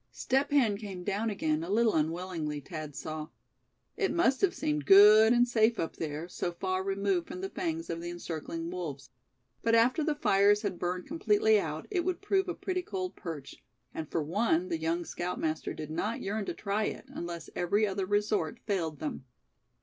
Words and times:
Step 0.11 0.49
Hen 0.49 0.77
came 0.79 1.03
down 1.03 1.29
again 1.29 1.63
a 1.63 1.69
little 1.69 1.93
unwillingly, 1.93 2.59
Thad 2.59 2.95
saw. 2.95 3.27
It 3.95 4.11
must 4.11 4.41
have 4.41 4.55
seemed 4.55 4.87
good 4.87 5.31
and 5.31 5.47
safe 5.47 5.79
up 5.79 5.97
there, 5.97 6.27
so 6.27 6.53
far 6.53 6.81
removed 6.83 7.27
from 7.27 7.41
the 7.41 7.51
fangs 7.51 7.87
of 7.87 8.01
the 8.01 8.09
encircling 8.09 8.71
wolves; 8.71 9.11
but 9.61 9.75
after 9.75 10.03
the 10.03 10.15
fires 10.15 10.63
had 10.63 10.79
burned 10.79 11.05
completely 11.05 11.59
out, 11.59 11.85
it 11.91 12.03
would 12.03 12.19
prove 12.19 12.49
a 12.49 12.55
pretty 12.55 12.81
cold 12.81 13.15
perch; 13.15 13.63
and 13.93 14.09
for 14.09 14.23
one 14.23 14.69
the 14.69 14.79
young 14.79 15.05
scoutmaster 15.05 15.71
did 15.71 15.91
not 15.91 16.19
yearn 16.19 16.45
to 16.45 16.53
try 16.55 16.85
it, 16.85 17.05
unless 17.09 17.51
every 17.55 17.85
other 17.85 18.07
resort 18.07 18.59
failed 18.65 18.97
them. 18.97 19.25